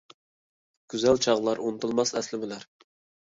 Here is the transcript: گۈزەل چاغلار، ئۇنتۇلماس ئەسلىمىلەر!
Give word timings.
گۈزەل 0.93 1.19
چاغلار، 1.27 1.61
ئۇنتۇلماس 1.65 2.13
ئەسلىمىلەر! 2.21 2.65